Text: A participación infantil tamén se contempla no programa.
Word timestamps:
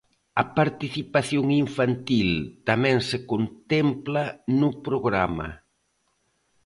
A 0.41 0.43
participación 0.59 1.45
infantil 1.63 2.29
tamén 2.69 2.97
se 3.09 3.17
contempla 3.31 4.23
no 4.59 4.69
programa. 4.85 5.49